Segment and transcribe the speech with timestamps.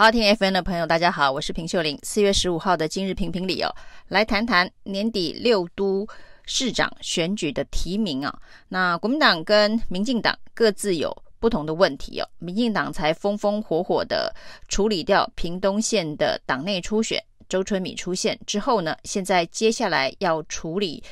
[0.00, 1.98] 好，听 FM 的朋友，大家好，我是平秀玲。
[2.04, 3.74] 四月十五号的今日评评理哦，
[4.06, 6.06] 来谈谈年底六都
[6.46, 8.32] 市长选举的提名啊。
[8.68, 12.28] 那国民党跟民进党各自有不同的问题哦。
[12.38, 14.32] 民进党才风风火火的
[14.68, 21.02] 处理掉屏东县的党内初选，周春米出现之后呢，现在接下来要处理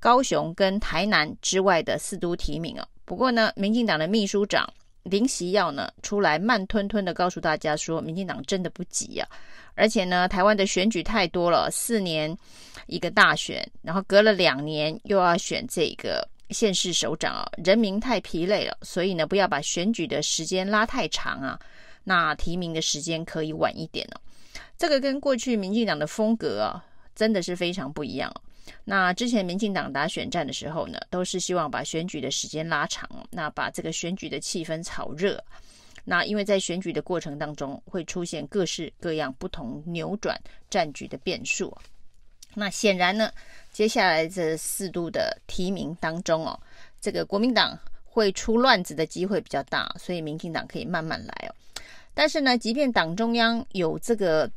[0.00, 2.88] 高雄跟台南之外的四都提名哦。
[3.04, 4.66] 不过呢，民进党的秘书长。
[5.08, 9.38] 林锡耀呢出来慢吞吞的告诉大家说，民进党真的不急呀、啊，
[9.76, 12.36] 而且呢，台湾的选举太多了，四年
[12.86, 21.58] 一个大选，然后隔了两年又要选这个县市首长啊，人民太疲累了，所以呢，不要把选举的时间拉太长啊，
[22.02, 24.16] 那提名的时间可以晚一点呢、
[24.76, 28.40] 这个跟过去民进党的风格啊，真的是非常不一样、啊。
[28.84, 35.42] 那之前民进党打选战的时候呢，都是希望把选举的时间拉长，那把这个选举的气氛炒热。
[36.04, 40.40] 那因为在选举的过程当中会出现各式各样不同扭转
[40.70, 41.76] 战局的变数。
[42.54, 43.30] 那显然呢，
[43.72, 46.58] 接下来这四度的提名当中哦，
[47.00, 51.54] 这个国民党会出乱子的机会比较大，所以民进党可以慢慢来哦。
[52.14, 54.50] 但是呢，即便党中央有这个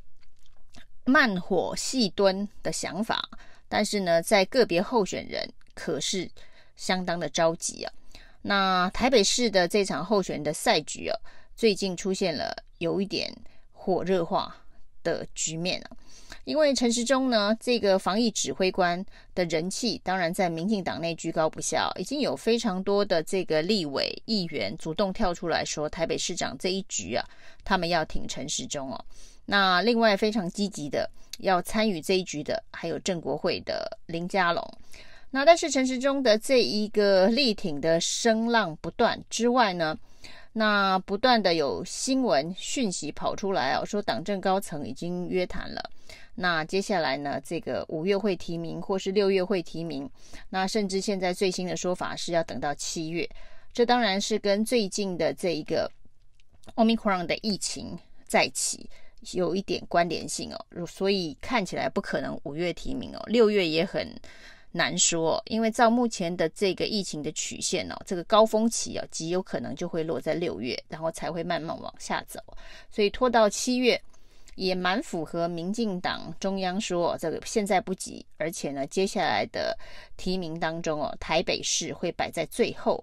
[1.03, 3.27] 慢火细炖的想法。
[3.69, 6.29] 但是呢，在个别候选人可是
[6.75, 7.93] 相当的着急啊。
[8.41, 11.15] 那台北市的这场候选人的赛局啊，
[11.55, 13.33] 最近出现了有一点
[13.71, 14.55] 火热化
[15.03, 15.87] 的局面啊。
[16.49, 19.05] 因为陈时中呢，这个防疫指挥官
[19.35, 27.23] 的人气，当然在民进党内居高不下，已经有非常多的这个立委议员主动跳出来说，台北市长这一局啊，
[27.63, 29.05] 他们要挺陈时中哦。
[29.45, 31.07] 那另外非常积极的。
[31.41, 34.61] 要参与这一局的还有正国会的林佳龙，
[35.29, 39.97] 那但是陈时中的这一个力挺的声浪不断之外呢，
[40.53, 45.89] 那不断的有新闻讯息跑出来哦，说党政高层已经约谈了，
[46.35, 50.09] 那接下来呢，这个五月会提名或是六月会提名，
[50.49, 53.29] 那甚至现在最新的说法是要等到七月，
[53.73, 55.91] 这当然是跟最近的这一个
[56.75, 58.89] Omicron 的疫情再起。
[59.33, 64.09] 有一点关联性哦，所以看起来不可能五月提名哦，六月也很
[64.71, 72.39] 难说，因为照目前的这个疫情的曲线哦，这个高峰期哦，极有可能就会落在六月，然后才会慢慢往下走，
[72.91, 73.99] 所以拖到七月
[74.55, 79.77] 也蛮符合民进党中央说这个现在不急，而且呢，接下来的
[80.17, 83.01] 提名当中哦，台北市会摆在最后。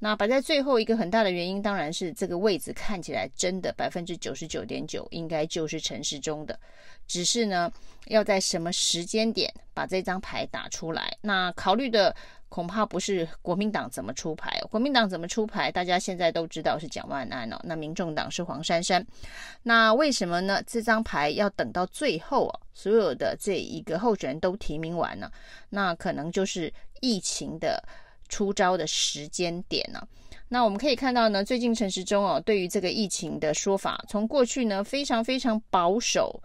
[0.00, 6.58] 那摆在最后一个很大的原因，当然是这个位置看起来真的百分之九十九点九应该就是陈时中的，
[7.08, 7.68] 只是呢
[8.06, 11.16] 要在什么时间点把这张牌打出来。
[11.20, 12.14] 那考虑的
[12.48, 17.58] 恐怕不是国民党怎么出牌，国民党怎么出牌，大家现在都知道是蒋万安哦。
[17.64, 19.04] 那民众党是黄珊珊，
[19.64, 20.62] 那为什么呢？
[20.64, 25.28] 这张牌要等到最后哦，所有的这一个候选人都提名完了，
[25.70, 27.82] 那可能就是疫情的。
[28.28, 30.00] 出招的时间点呢、
[30.48, 36.40] 那我们可以看到呢，最近陈时中哦，对于这个疫情的说法，从过去呢非常非常保守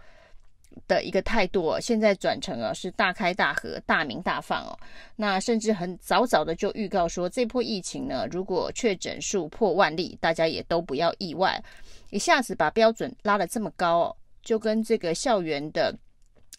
[0.87, 4.77] 的一个态度、哦，现在转成啊是大开大合、大鸣大放哦。
[5.15, 11.63] 那甚至很早早的就预告说，这波疫情呢，如果确诊数破万例，大家也都不要意外。
[12.09, 15.95] 一下子把标准拉得这么高哦，就跟这个校园的。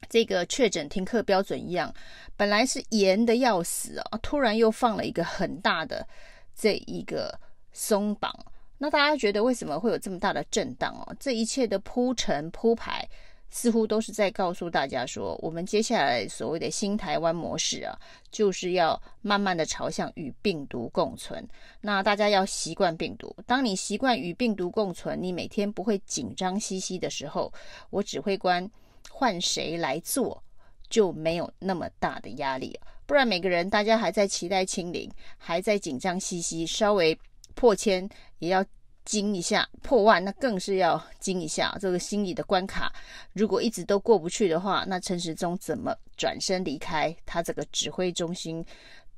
[0.08, 1.92] 这个确诊停课标准一样，
[2.36, 6.06] 本来是严的要死啊，突然又放了一个很大的
[6.54, 7.38] 这一个
[7.72, 8.32] 松绑。
[8.78, 11.16] 那大家觉得为什么会有这么大的震荡哦？
[11.18, 13.08] 这一切的铺陈铺排，
[13.48, 17.96] 似乎都是在告诉大家说，我们接下来所谓的新台湾模式啊，
[18.30, 21.48] 就是要慢慢的朝向与病毒共存。
[21.80, 27.50] 那大家要习惯病毒，当你习惯与病毒共存，你每天不会紧张兮兮的时候，
[27.90, 28.68] 我指挥官。
[29.10, 30.42] 换谁来做
[30.90, 37.18] 就没有那么大的压力，不然每个人大家还在期待清零，还在紧张兮兮，稍微
[37.54, 38.64] 破千也要
[39.04, 41.76] 惊一下，破万那更是要惊一下。
[41.80, 42.92] 这个心理的关卡，
[43.32, 48.64] 如果一直都过不去的话，那陈时中怎么转身离开他这个指挥中心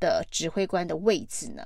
[0.00, 1.64] 的指挥官的位置呢？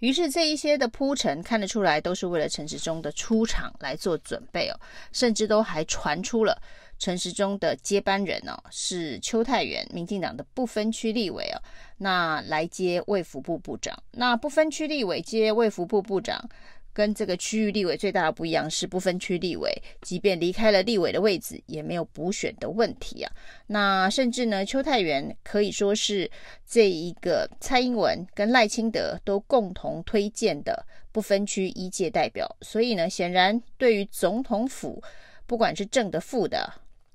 [0.00, 4.80] 于是这一些的铺陈看得出来，都是为了陈时中的出场来做准备哦，
[5.12, 6.60] 甚至都还传出了。
[7.02, 11.58] 陈时中的接班人哦，是邱泰源，民进党的不分区立委哦，
[11.96, 14.00] 那来接卫福部部长。
[14.12, 16.48] 那不分区立委接卫福部部长，
[16.92, 19.68] 跟这个区域立委最大的不一样是不分区立委，
[20.00, 23.32] 即便离开了立委的位置，也没有补选的问题啊。
[23.66, 26.30] 那甚至呢，邱泰源可以说是
[26.64, 35.02] 这一个蔡英文跟赖清德都共同推荐的不分区一届代表，所以呢，显然对于总统府，
[35.48, 36.72] 不管是正的负的，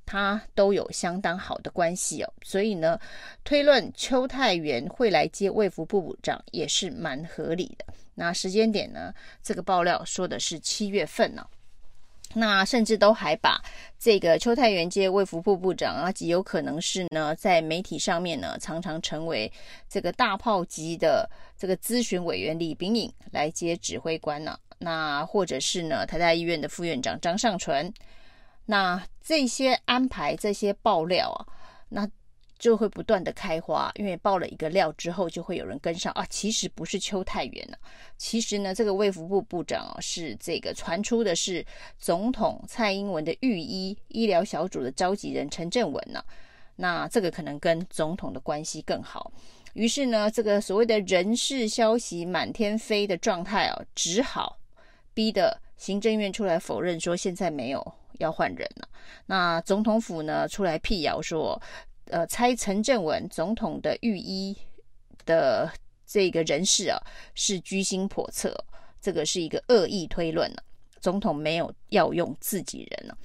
[0.08, 2.34] 他都有相当好的关系哦。
[2.42, 3.00] 所以呢，
[3.44, 7.86] 推论邱泰源会来接卫福部部长也是蛮合理的。
[8.16, 9.14] 那时间点呢？
[9.44, 11.46] 这个爆料说的是七月份呢、
[12.34, 13.62] 那甚至都还把
[14.00, 19.52] 这个邱泰源接卫福部部长啊，极有可能是呢，在媒体上面呢，常常成为
[19.88, 27.94] 这个大炮级的这个咨询委员李秉颖来接指挥官呢、那或者是呢，台大医院的副院长张尚淳。
[28.68, 31.42] 那这些安排，这些爆料啊，
[31.90, 32.08] 那。
[32.60, 36.26] 就会不断的开花，因为爆了一个料之后，就会有人跟上啊。
[36.28, 37.86] 其实不是邱泰源呢、啊，
[38.18, 41.64] 其实呢，这个卫福部部长啊，是这个传出的是
[42.00, 46.20] 总统蔡英文的御医医疗小组的召集人陈正文呢、
[46.78, 49.32] 那这个可能跟总统的关系更好。
[49.74, 54.58] 于是呢，这个所谓的人事消息满天飞的状态啊，只好
[55.14, 58.88] 逼得行政院出来否认说现在没有要换人了。
[59.26, 61.62] 那总统府呢，出来辟谣说。
[62.10, 64.56] 呃，猜陈正文总统的御医
[65.26, 65.70] 的
[66.06, 66.98] 这个人事啊，
[67.36, 68.56] 是居心叵测，
[69.02, 70.64] 这个是一个恶意推论了。
[71.02, 73.18] 总统没有要用自己人了。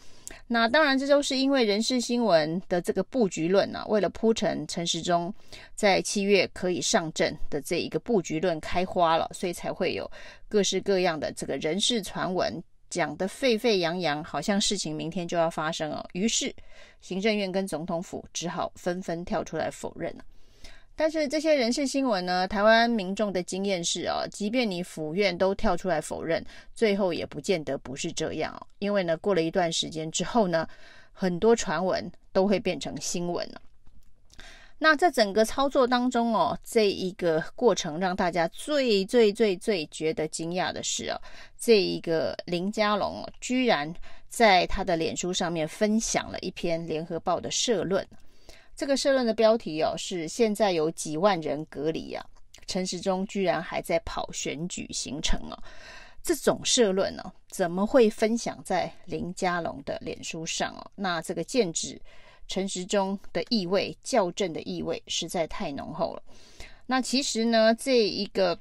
[0.48, 5.32] 那当然，这都是因为人事新闻的这个布局论呢，为了铺陈陈时中
[5.76, 10.10] 在七月可以上阵的这一个布局论开花了，所以才会有
[10.48, 12.60] 各式各样的这个人事传闻。
[12.92, 16.06] 讲得沸沸扬扬，好像事情明天就要发生哦。
[16.12, 16.54] 于是
[17.00, 20.22] 行政院跟总统府只好纷纷跳出来否认了。
[20.94, 26.44] 但是这些人事新闻呢，台湾民众的经验是哦，即便你府院都跳出来否认，
[26.74, 28.66] 最后也不见得不是这样哦。
[28.78, 30.68] 因为呢，过了一段时间之后呢，
[31.10, 33.62] 很多传闻都会变成新闻了。
[34.82, 41.20] 那在整个操作当中哦，这一个过程让大家最最最最觉得惊讶的是哦，
[41.56, 43.94] 这一个林佳龙哦，居然
[44.28, 48.04] 在他的脸书上面分享了一篇联合报的社论。
[48.74, 52.26] 这个社论的标题哦是“现在有几万人隔离啊，
[52.66, 55.56] 陈时中居然还在跑选举行程哦”。
[56.24, 60.90] 这种社论呢，怎么会分享在林佳龙的脸书上哦？
[60.96, 62.02] 那这个剑指。
[62.52, 66.22] 陈时中的意味，校正的意味实在太浓厚了。
[66.84, 68.60] 那其实呢，这一个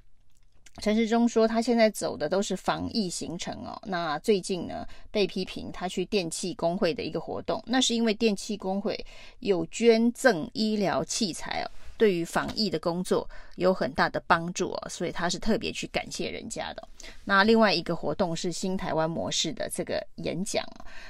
[0.78, 3.78] 陈时中说他现在走的都是防疫行程哦。
[3.88, 8.98] 那最近呢，被批评他去电器工会的一个活动，那是因为电器工会
[9.40, 11.68] 有捐赠医疗器材哦，
[11.98, 16.88] 对于防疫的工作有很大的帮助哦，所以他是特别去感谢人家的。
[17.26, 20.66] 那另外一个活动是新台湾模式的这个演讲，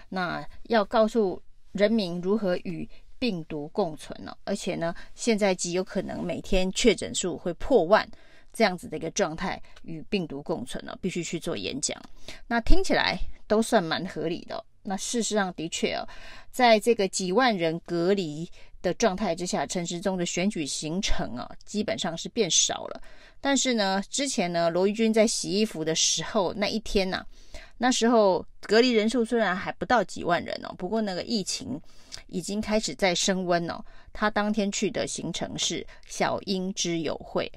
[0.10, 1.40] 那要告诉。
[1.72, 2.88] 人民如何与
[3.18, 4.36] 病毒共存呢？
[4.44, 8.08] 而且呢，现在极有可能每天确诊数会破万，
[8.52, 12.02] 这样子的一个状态与病毒共存呢，必须去做演讲。
[12.48, 14.64] 那听起来都算蛮合理的。
[14.84, 16.08] 那事实上的确哦，
[16.50, 18.50] 在这个几万人隔离
[18.82, 23.00] 的状态之下，陈时中的选举行程啊，基本上是变少了。
[23.40, 27.24] 但是呢，之前呢，罗玉军在洗衣服的时候那一天呐、
[27.84, 31.82] 那时候隔离人数虽然还不到几万人哦，不过那个疫情
[32.28, 33.84] 已经开始在升温哦。
[34.14, 37.52] 他当天去的行程是小英之友会，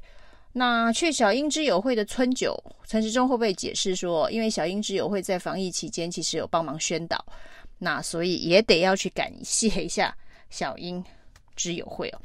[0.54, 7.22] 那去小英之友会的春酒，陈时中会不会解释说，因为小英之友会在防疫期间其实有帮忙宣导，
[7.76, 10.16] 那所以也得要去感谢一下
[10.48, 11.04] 小英
[11.54, 12.18] 之友会哦。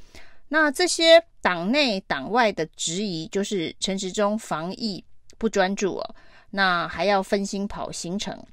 [0.47, 5.03] 那这些党内党外的质疑，就是陈时中防疫
[5.37, 6.15] 不专注哦。
[6.51, 8.43] 那还要分心跑行程，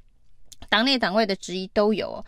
[0.68, 2.24] 党内党外的质疑都有。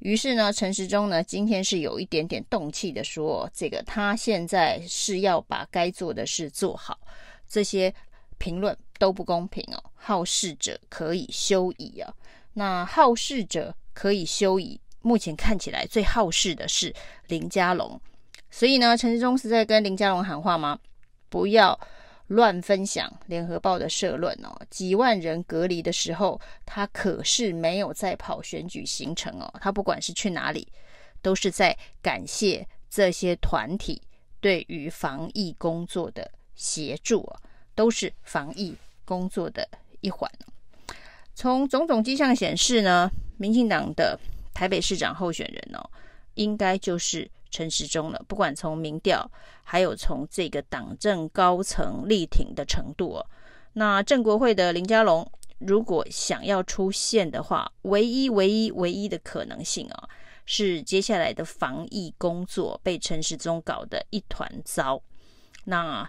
[0.00, 6.98] 于是呢，陈时中呢今天是有一点点动气的说，这个他现在是要把该做的事做好。
[7.48, 7.92] 这些
[8.38, 12.14] 评论都不公平哦，好事者可以休矣啊。
[12.52, 16.94] 那好事者可以休矣，目前看起来最好事的是
[17.26, 18.00] 林佳龙。
[18.50, 20.78] 所以呢，陈时中是在跟林佳龙喊话吗？
[21.28, 21.78] 不要。
[22.28, 29.52] 乱分享联合报的社论哦，几万人隔离的时候，他可是没有在跑选举行程哦。
[29.60, 30.68] 他不管是去哪里，
[31.20, 34.00] 都是在感谢这些团体
[34.40, 37.36] 对于防疫工作的协助哦，
[37.74, 39.66] 都是防疫工作的
[40.00, 40.30] 一环。
[41.34, 44.18] 从种种迹象显示呢，民进党的
[44.52, 45.90] 台北市长候选人哦，
[46.34, 47.30] 应该就是。
[47.50, 49.30] 陈时中了，不管从民调，
[49.62, 53.26] 还有从这个党政高层力挺的程度哦，
[53.74, 60.08] 那郑国会的林佳龙如果想要出现的话，唯一、唯一、唯一的可能性啊，
[60.44, 65.02] 是接下来的防疫工作被陈时中搞得一团糟。
[65.64, 66.08] 那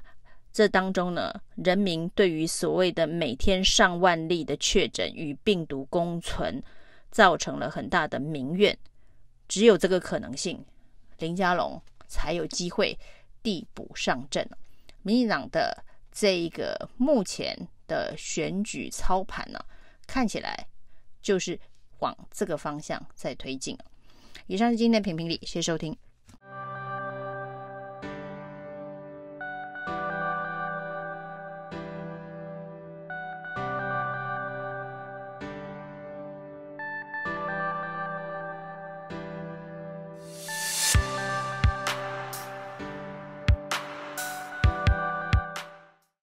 [0.51, 6.61] 这当中呢，人民对于所谓的每天上万例的确诊与病毒共存，
[7.11, 8.77] 造成了很大的民怨。
[9.47, 10.63] 只有这个可能性，
[11.19, 12.97] 林佳龙才有机会
[13.43, 14.49] 递补上阵。
[15.01, 17.55] 民进党的这一个目前
[17.87, 19.59] 的选举操盘呢，
[20.07, 20.67] 看起来
[21.21, 21.59] 就是
[21.99, 23.77] 往这个方向在推进。
[24.47, 25.95] 以上是今天的评评理，谢谢收听。